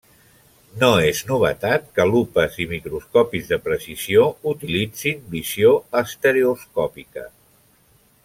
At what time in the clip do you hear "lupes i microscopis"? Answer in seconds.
2.13-3.51